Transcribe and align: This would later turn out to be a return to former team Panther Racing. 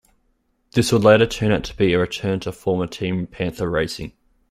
This 0.71 0.91
would 0.91 1.03
later 1.03 1.27
turn 1.27 1.51
out 1.51 1.63
to 1.65 1.77
be 1.77 1.93
a 1.93 1.99
return 1.99 2.39
to 2.39 2.51
former 2.51 2.87
team 2.87 3.27
Panther 3.27 3.69
Racing. 3.69 4.13